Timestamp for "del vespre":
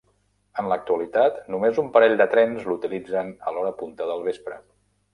4.15-4.63